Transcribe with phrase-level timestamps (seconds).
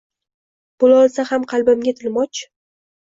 [0.83, 2.41] Bo’lolsa ham qalbingga tilmoch